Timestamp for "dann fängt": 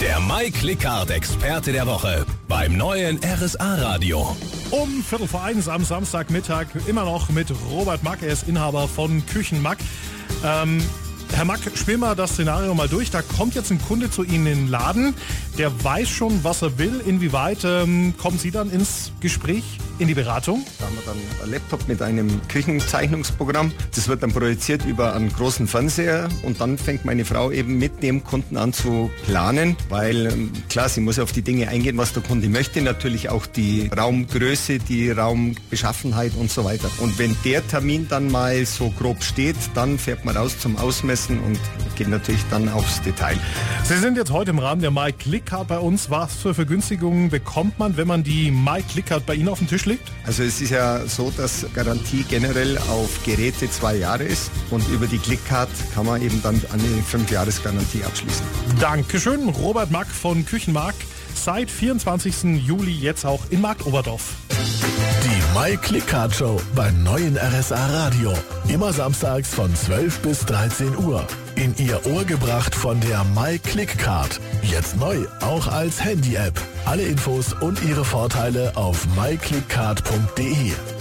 26.60-27.04